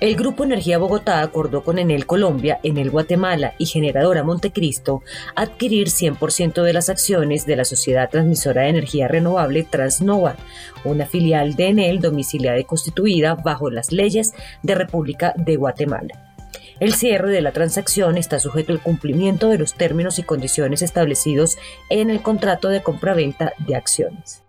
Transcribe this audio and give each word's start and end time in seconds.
El 0.00 0.14
Grupo 0.14 0.44
Energía 0.44 0.78
Bogotá 0.78 1.22
acordó 1.22 1.64
con 1.64 1.76
Enel 1.76 2.06
Colombia, 2.06 2.60
Enel 2.62 2.88
Guatemala 2.88 3.54
y 3.58 3.66
Generadora 3.66 4.22
Montecristo 4.22 5.02
adquirir 5.34 5.88
100% 5.88 6.62
de 6.62 6.72
las 6.72 6.88
acciones 6.88 7.46
de 7.46 7.56
la 7.56 7.64
Sociedad 7.64 8.08
Transmisora 8.08 8.62
de 8.62 8.68
Energía 8.68 9.08
Renovable 9.08 9.64
Transnova, 9.64 10.36
una 10.84 11.04
filial 11.04 11.56
de 11.56 11.70
Enel 11.70 11.98
domiciliada 11.98 12.60
y 12.60 12.64
constituida 12.64 13.34
bajo 13.34 13.70
las 13.70 13.90
leyes 13.90 14.34
de 14.62 14.76
República 14.76 15.34
de 15.36 15.56
Guatemala. 15.56 16.36
El 16.78 16.94
cierre 16.94 17.32
de 17.32 17.40
la 17.40 17.50
transacción 17.50 18.16
está 18.16 18.38
sujeto 18.38 18.72
al 18.72 18.80
cumplimiento 18.80 19.48
de 19.48 19.58
los 19.58 19.74
términos 19.74 20.20
y 20.20 20.22
condiciones 20.22 20.80
establecidos 20.80 21.58
en 21.90 22.10
el 22.10 22.22
contrato 22.22 22.68
de 22.68 22.84
compraventa 22.84 23.52
de 23.66 23.74
acciones. 23.74 24.44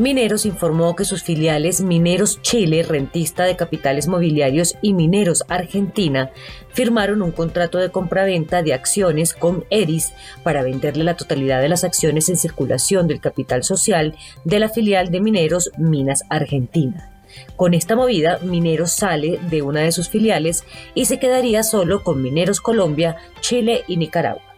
Mineros 0.00 0.46
informó 0.46 0.96
que 0.96 1.04
sus 1.04 1.22
filiales 1.22 1.82
Mineros 1.82 2.40
Chile, 2.40 2.82
rentista 2.82 3.44
de 3.44 3.54
capitales 3.54 4.08
mobiliarios, 4.08 4.76
y 4.80 4.94
Mineros 4.94 5.44
Argentina 5.46 6.30
firmaron 6.72 7.20
un 7.20 7.32
contrato 7.32 7.76
de 7.76 7.90
compraventa 7.90 8.62
de 8.62 8.72
acciones 8.72 9.34
con 9.34 9.66
ERIS 9.68 10.14
para 10.42 10.62
venderle 10.62 11.04
la 11.04 11.18
totalidad 11.18 11.60
de 11.60 11.68
las 11.68 11.84
acciones 11.84 12.30
en 12.30 12.38
circulación 12.38 13.08
del 13.08 13.20
capital 13.20 13.62
social 13.62 14.16
de 14.46 14.58
la 14.58 14.70
filial 14.70 15.10
de 15.10 15.20
Mineros 15.20 15.70
Minas 15.76 16.24
Argentina. 16.30 17.10
Con 17.54 17.74
esta 17.74 17.94
movida, 17.94 18.38
Mineros 18.38 18.92
sale 18.92 19.38
de 19.50 19.60
una 19.60 19.80
de 19.80 19.92
sus 19.92 20.08
filiales 20.08 20.64
y 20.94 21.04
se 21.04 21.18
quedaría 21.18 21.62
solo 21.62 22.02
con 22.02 22.22
Mineros 22.22 22.62
Colombia, 22.62 23.16
Chile 23.42 23.84
y 23.86 23.98
Nicaragua. 23.98 24.49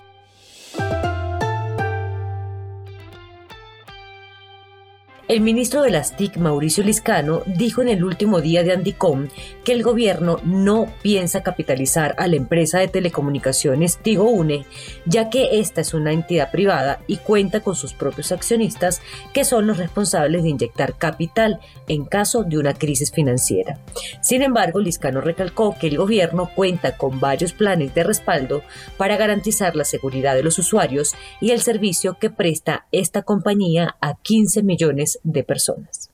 El 5.33 5.41
ministro 5.41 5.81
de 5.81 5.91
las 5.91 6.15
TIC, 6.15 6.37
Mauricio 6.37 6.85
Liscano, 6.85 7.41
dijo 7.47 7.81
en 7.81 7.89
el 7.89 8.05
último 8.05 8.43
día 8.43 8.63
de 8.65 8.73
Andicom 8.75 9.29
que 9.65 9.73
el 9.73 9.83
gobierno 9.83 10.37
no 10.45 10.93
piensa 11.01 11.43
capitalizar 11.43 12.15
a 12.19 12.27
la 12.27 12.37
empresa 12.37 12.81
de 12.81 12.89
telecomunicaciones 12.89 13.97
Tigo 13.97 14.25
Une, 14.25 14.67
ya 15.07 15.31
que 15.31 15.59
esta 15.59 15.81
es 15.81 15.95
una 15.95 16.13
entidad 16.13 16.51
privada 16.51 17.01
y 17.07 17.17
cuenta 17.17 17.61
con 17.61 17.77
sus 17.77 17.95
propios 17.95 18.31
accionistas 18.31 19.01
que 19.33 19.47
son 19.47 19.67
los 19.67 19.79
responsables 19.79 20.43
de 20.43 20.51
inyectar 20.51 20.99
capital 20.99 21.61
en 21.89 22.05
caso 22.05 22.45
de 22.45 22.59
una 22.59 22.75
crisis 22.75 23.11
financiera. 23.11 23.79
Sin 24.21 24.43
embargo, 24.43 24.81
Liscano 24.81 25.23
recalcó 25.23 25.75
que 25.81 25.87
el 25.87 25.97
gobierno 25.97 26.51
cuenta 26.55 26.99
con 26.99 27.21
varios 27.21 27.55
planes 27.55 27.95
de 27.95 28.05
respaldo 28.05 28.63
para 28.99 29.17
garantizar 29.17 29.77
la 29.77 29.87
seguridad 29.87 30.35
de 30.35 30.43
los 30.43 30.59
usuarios 30.59 31.15
y 31.41 31.53
el 31.53 31.63
servicio 31.63 32.19
que 32.21 32.29
presta 32.29 32.85
esta 32.93 33.23
compañía 33.23 33.97
a 34.03 34.19
15 34.21 34.63
millones 34.63 35.21
de 35.23 35.45
personas. 35.45 36.11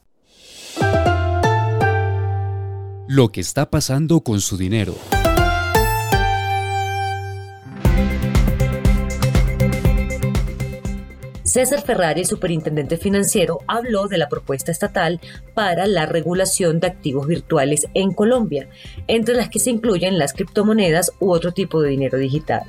Lo 3.07 3.31
que 3.31 3.41
está 3.41 3.69
pasando 3.69 4.21
con 4.21 4.39
su 4.39 4.55
dinero. 4.55 4.95
César 11.49 11.81
Ferrari, 11.81 12.25
superintendente 12.25 12.95
financiero, 12.97 13.61
habló 13.65 14.07
de 14.07 14.19
la 14.19 14.29
propuesta 14.29 14.71
estatal 14.71 15.19
para 15.55 15.87
la 15.87 16.05
regulación 16.05 16.79
de 16.79 16.85
activos 16.85 17.25
virtuales 17.25 17.87
en 17.95 18.11
Colombia, 18.11 18.69
entre 19.07 19.33
las 19.33 19.49
que 19.49 19.57
se 19.57 19.71
incluyen 19.71 20.19
las 20.19 20.33
criptomonedas 20.33 21.11
u 21.19 21.31
otro 21.31 21.51
tipo 21.51 21.81
de 21.81 21.89
dinero 21.89 22.19
digital. 22.19 22.65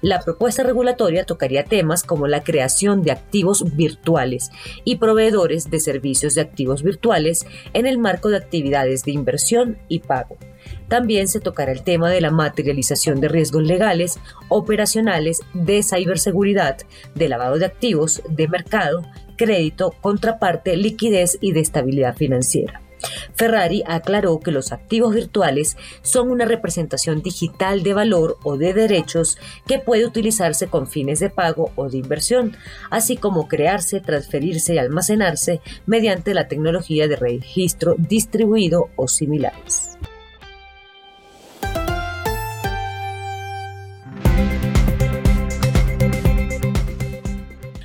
La 0.00 0.20
propuesta 0.20 0.62
regulatoria 0.62 1.26
tocaría 1.26 1.64
temas 1.64 2.04
como 2.04 2.28
la 2.28 2.44
creación 2.44 3.02
de 3.02 3.10
activos 3.10 3.64
virtuales 3.74 4.50
y 4.84 4.98
proveedores 4.98 5.68
de 5.68 5.80
servicios 5.80 6.36
de 6.36 6.42
activos 6.42 6.84
virtuales 6.84 7.46
en 7.72 7.88
el 7.88 7.98
marco 7.98 8.28
de 8.28 8.36
actividades 8.36 9.02
de 9.02 9.10
inversión 9.10 9.76
y 9.88 9.98
pago. 9.98 10.38
También 10.88 11.28
se 11.28 11.40
tocará 11.40 11.72
el 11.72 11.84
tema 11.84 12.10
de 12.10 12.20
la 12.20 12.30
materialización 12.30 13.20
de 13.20 13.28
riesgos 13.28 13.62
legales, 13.62 14.18
operacionales, 14.48 15.40
de 15.54 15.82
ciberseguridad, 15.82 16.78
de 17.14 17.28
lavado 17.28 17.58
de 17.58 17.66
activos, 17.66 18.22
de 18.28 18.48
mercado, 18.48 19.02
crédito, 19.36 19.94
contraparte, 20.00 20.76
liquidez 20.76 21.38
y 21.40 21.52
de 21.52 21.60
estabilidad 21.60 22.16
financiera. 22.16 22.82
Ferrari 23.34 23.82
aclaró 23.86 24.40
que 24.40 24.50
los 24.50 24.72
activos 24.72 25.14
virtuales 25.14 25.76
son 26.02 26.30
una 26.30 26.44
representación 26.44 27.22
digital 27.22 27.82
de 27.82 27.94
valor 27.94 28.36
o 28.42 28.56
de 28.56 28.74
derechos 28.74 29.38
que 29.66 29.78
puede 29.78 30.06
utilizarse 30.06 30.66
con 30.66 30.86
fines 30.86 31.20
de 31.20 31.30
pago 31.30 31.72
o 31.76 31.88
de 31.88 31.98
inversión, 31.98 32.56
así 32.90 33.16
como 33.16 33.48
crearse, 33.48 34.00
transferirse 34.00 34.74
y 34.74 34.78
almacenarse 34.78 35.60
mediante 35.86 36.34
la 36.34 36.48
tecnología 36.48 37.08
de 37.08 37.16
registro 37.16 37.94
distribuido 37.98 38.90
o 38.96 39.08
similares. 39.08 39.96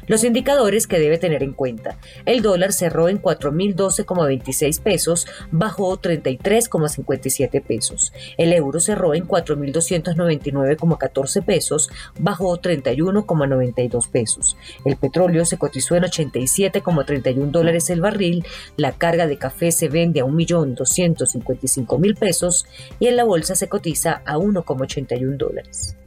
Los 0.07 0.23
indicadores 0.23 0.87
que 0.87 0.99
debe 0.99 1.17
tener 1.17 1.43
en 1.43 1.51
cuenta. 1.53 1.97
El 2.25 2.41
dólar 2.41 2.71
cerró 2.73 3.07
en 3.09 3.21
4.012,26 3.21 4.81
pesos, 4.81 5.27
bajó 5.51 5.99
33,57 5.99 7.61
pesos. 7.63 8.13
El 8.37 8.53
euro 8.53 8.79
cerró 8.79 9.13
en 9.13 9.27
4.299,14 9.27 11.43
pesos, 11.43 11.89
bajó 12.19 12.57
31,92 12.57 14.09
pesos. 14.09 14.57
El 14.85 14.95
petróleo 14.97 15.45
se 15.45 15.57
cotizó 15.57 15.95
en 15.95 16.03
87,31 16.03 17.51
dólares 17.51 17.89
el 17.89 18.01
barril. 18.01 18.45
La 18.77 18.91
carga 18.91 19.25
de 19.27 19.37
café 19.37 19.71
se 19.71 19.87
vende 19.89 20.21
a 20.21 20.25
1.255.000 20.25 22.17
pesos 22.17 22.65
y 22.99 23.07
en 23.07 23.15
la 23.15 23.23
bolsa 23.23 23.55
se 23.55 23.67
cotiza 23.67 24.21
a 24.25 24.37
1,81 24.37 25.37
dólares. 25.37 25.97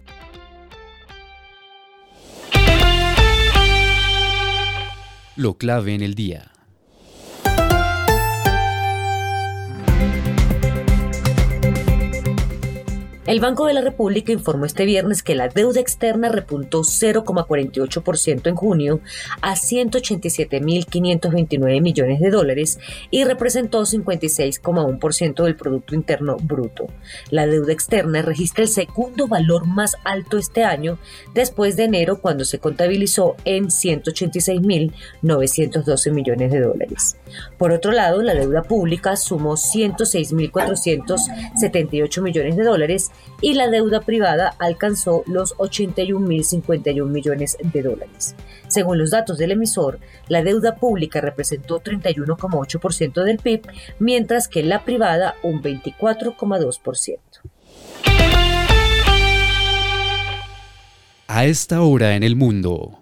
Lo 5.39 5.57
clave 5.57 5.95
en 5.95 6.03
el 6.03 6.17
día. 6.17 6.51
El 13.29 13.39
Banco 13.41 13.67
de 13.67 13.75
la 13.75 13.83
República 13.83 14.33
informó 14.33 14.65
este 14.65 14.87
viernes 14.87 15.23
que 15.23 15.35
la 15.35 15.49
deuda 15.49 15.81
externa 15.81 16.31
repuntó 16.31 16.81
0,48% 16.81 18.47
en 18.47 18.57
junio 18.57 19.01
a 19.43 19.53
187.529 19.53 21.83
millones 21.83 22.21
de 22.21 22.31
dólares 22.31 22.79
y 23.11 23.25
representó 23.25 23.83
56,1% 23.83 25.45
del 25.45 25.57
Producto 25.57 25.95
Interno 25.95 26.39
Bruto. 26.39 26.87
La 27.29 27.47
deuda 27.47 27.75
externa 27.75 28.23
registra 28.23 28.63
el 28.63 28.71
segundo 28.71 29.29
valor 29.29 29.67
más 29.67 29.97
alto 30.05 30.39
este 30.39 30.65
año 30.65 30.99
después 31.35 31.77
de 31.77 31.85
enero 31.85 32.23
cuando 32.23 32.47
se 32.47 32.61
contabilizó 32.61 33.37
en 33.45 33.67
186.912 33.67 36.13
millones 36.13 36.51
de 36.51 36.61
dólares. 36.61 37.19
Por 37.59 37.73
otro 37.73 37.93
lado, 37.93 38.23
la 38.23 38.33
deuda 38.33 38.63
pública 38.63 39.17
sumó 39.17 39.57
106.478 39.57 42.23
millones 42.23 42.57
de 42.57 42.65
dólares 42.65 43.11
y 43.41 43.55
la 43.55 43.69
deuda 43.69 44.01
privada 44.01 44.55
alcanzó 44.59 45.23
los 45.27 45.57
81.051 45.57 47.07
millones 47.07 47.57
de 47.63 47.83
dólares. 47.83 48.35
Según 48.69 48.99
los 48.99 49.11
datos 49.11 49.39
del 49.39 49.53
emisor, 49.53 50.01
la 50.29 50.43
deuda 50.43 50.77
pública 50.77 51.21
representó 51.21 51.81
31,8% 51.81 53.25
del 53.25 53.39
PIB, 53.39 53.63
mientras 53.99 54.49
que 54.49 54.63
la 54.63 54.85
privada 54.85 55.37
un 55.43 55.63
24,2%. 55.63 57.19
A 61.29 61.45
esta 61.45 61.83
hora 61.83 62.17
en 62.17 62.23
el 62.23 62.37
mundo. 62.37 62.99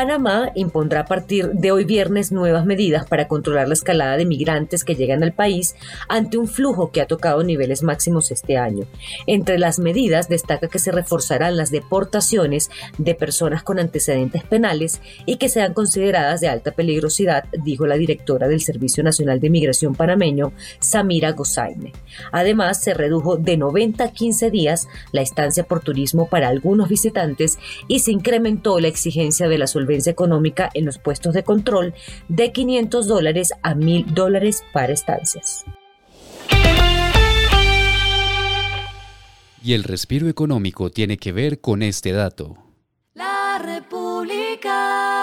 Panamá 0.00 0.50
impondrá 0.54 1.00
a 1.00 1.04
partir 1.04 1.50
de 1.50 1.72
hoy 1.72 1.84
viernes 1.84 2.32
nuevas 2.32 2.64
medidas 2.64 3.06
para 3.06 3.28
controlar 3.28 3.68
la 3.68 3.74
escalada 3.74 4.16
de 4.16 4.24
migrantes 4.24 4.82
que 4.82 4.94
llegan 4.94 5.22
al 5.22 5.34
país 5.34 5.74
ante 6.08 6.38
un 6.38 6.48
flujo 6.48 6.90
que 6.90 7.02
ha 7.02 7.06
tocado 7.06 7.44
niveles 7.44 7.82
máximos 7.82 8.30
este 8.30 8.56
año. 8.56 8.86
Entre 9.26 9.58
las 9.58 9.78
medidas 9.78 10.30
destaca 10.30 10.68
que 10.68 10.78
se 10.78 10.90
reforzarán 10.90 11.58
las 11.58 11.70
deportaciones 11.70 12.70
de 12.96 13.14
personas 13.14 13.62
con 13.62 13.78
antecedentes 13.78 14.42
penales 14.42 15.02
y 15.26 15.36
que 15.36 15.50
sean 15.50 15.74
consideradas 15.74 16.40
de 16.40 16.48
alta 16.48 16.70
peligrosidad, 16.70 17.44
dijo 17.62 17.86
la 17.86 17.96
directora 17.96 18.48
del 18.48 18.62
Servicio 18.62 19.04
Nacional 19.04 19.38
de 19.38 19.50
Migración 19.50 19.94
panameño, 19.94 20.54
Samira 20.78 21.32
Gozaine. 21.32 21.92
Además, 22.32 22.82
se 22.82 22.94
redujo 22.94 23.36
de 23.36 23.58
90 23.58 24.02
a 24.02 24.12
15 24.12 24.50
días 24.50 24.88
la 25.12 25.20
estancia 25.20 25.64
por 25.64 25.80
turismo 25.80 26.26
para 26.26 26.48
algunos 26.48 26.88
visitantes 26.88 27.58
y 27.86 27.98
se 27.98 28.12
incrementó 28.12 28.80
la 28.80 28.88
exigencia 28.88 29.46
de 29.46 29.58
la 29.58 29.66
solvencia 29.90 30.12
económica 30.12 30.70
en 30.74 30.84
los 30.84 30.98
puestos 30.98 31.34
de 31.34 31.42
control 31.42 31.94
de 32.28 32.52
500 32.52 33.08
dólares 33.08 33.52
a 33.62 33.74
1000 33.74 34.14
dólares 34.14 34.62
para 34.72 34.92
estancias. 34.92 35.64
Y 39.62 39.74
el 39.74 39.82
respiro 39.84 40.28
económico 40.28 40.90
tiene 40.90 41.18
que 41.18 41.32
ver 41.32 41.60
con 41.60 41.82
este 41.82 42.12
dato. 42.12 42.56
La 43.14 43.60
República. 43.62 45.19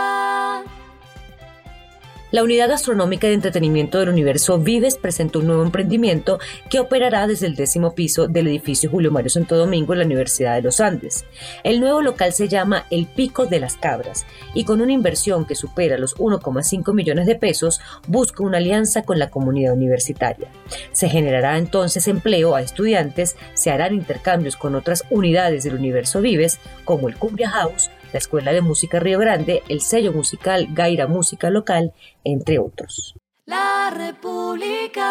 La 2.30 2.44
Unidad 2.44 2.68
Gastronómica 2.68 3.28
de 3.28 3.36
Entretenimiento 3.36 4.00
del 4.00 4.10
Universo 4.10 4.60
Vives 4.60 4.98
presentó 4.98 5.40
un 5.40 5.48
nuevo 5.48 5.64
emprendimiento 5.64 6.40
que 6.70 6.82
operará 6.82 7.26
desde 7.26 7.48
el 7.48 7.56
décimo 7.56 7.96
piso 7.96 8.28
del 8.28 8.50
edificio 8.50 8.90
Julio 8.90 9.12
Mario 9.12 9.30
Santo 9.30 9.56
Domingo 9.56 9.94
en 9.94 10.00
la 10.00 10.06
Universidad 10.06 10.56
de 10.56 10.62
los 10.62 10.82
Andes. 10.82 11.24
El 11.64 11.80
nuevo 11.80 12.02
local 12.02 12.34
se 12.34 12.50
llama 12.50 12.86
El 12.90 13.06
Pico 13.06 13.46
de 13.46 13.62
las 13.62 13.78
Cabras 13.78 14.26
y 14.54 14.66
con 14.66 14.82
una 14.82 14.92
inversión 14.92 15.46
que 15.46 15.56
supera 15.56 15.98
los 15.98 16.18
1,5 16.18 16.94
millones 16.94 17.28
de 17.28 17.36
pesos 17.36 17.80
busca 18.08 18.44
una 18.44 18.58
alianza 18.58 19.04
con 19.04 19.20
la 19.20 19.30
comunidad 19.30 19.72
universitaria. 19.72 20.50
Se 20.92 21.08
generará 21.08 21.58
entonces 21.58 22.10
empleo 22.10 22.56
a 22.56 22.62
estudiantes, 22.62 23.38
se 23.54 23.72
harán 23.72 23.96
intercambios 23.96 24.58
con 24.58 24.76
otras 24.76 25.06
unidades 25.10 25.64
del 25.64 25.76
Universo 25.76 26.20
Vives 26.20 26.60
como 26.84 27.08
el 27.08 27.16
Cumbia 27.16 27.50
House, 27.52 27.90
la 28.14 28.20
Escuela 28.20 28.54
de 28.54 28.62
Música 28.62 29.00
Río 29.00 29.20
Grande, 29.20 29.64
el 29.70 29.82
sello 29.82 30.14
musical 30.14 30.68
Gaira 30.72 31.08
Música 31.08 31.50
Local, 31.50 31.94
entre 32.24 32.60
otros. 32.60 33.16
La 33.46 33.92
República. 33.96 35.08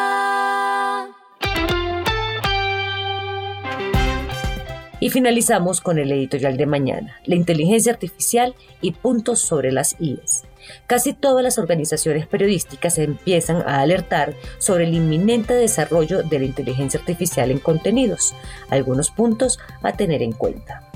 Y 4.99 5.11
finalizamos 5.11 5.81
con 5.81 5.99
el 5.99 6.11
editorial 6.11 6.57
de 6.57 6.67
mañana, 6.67 7.21
la 7.27 7.35
inteligencia 7.35 7.93
artificial 7.93 8.55
y 8.81 8.93
puntos 8.93 9.41
sobre 9.41 9.71
las 9.71 9.95
IES. 10.01 10.45
Casi 10.87 11.13
todas 11.13 11.45
las 11.45 11.59
organizaciones 11.59 12.27
periodísticas 12.27 12.99
empiezan 12.99 13.63
a 13.67 13.81
alertar 13.81 14.35
sobre 14.59 14.85
el 14.85 14.95
inminente 14.95 15.55
desarrollo 15.55 16.23
de 16.23 16.39
la 16.39 16.45
inteligencia 16.47 16.99
artificial 16.99 17.51
en 17.51 17.59
contenidos. 17.59 18.35
Algunos 18.69 19.11
puntos 19.11 19.59
a 19.83 19.93
tener 19.93 20.23
en 20.23 20.33
cuenta. 20.33 20.96